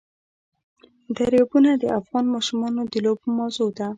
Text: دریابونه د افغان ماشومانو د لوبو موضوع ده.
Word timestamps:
دریابونه 1.15 1.71
د 1.77 1.83
افغان 1.99 2.25
ماشومانو 2.35 2.81
د 2.91 2.95
لوبو 3.05 3.27
موضوع 3.39 3.69
ده. 3.77 3.87